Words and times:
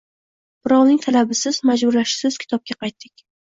Birovning 0.67 1.03
talabisiz, 1.03 1.61
majburlashisiz 1.73 2.43
kitobga 2.47 2.81
qaytdik 2.85 3.27